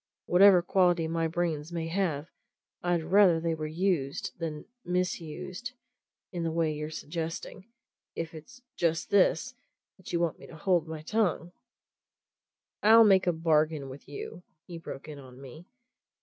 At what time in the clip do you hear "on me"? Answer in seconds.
15.19-15.67